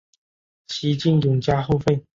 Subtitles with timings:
[0.65, 2.03] 西晋永嘉后废。